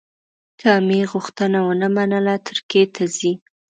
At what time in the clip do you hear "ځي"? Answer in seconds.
3.17-3.33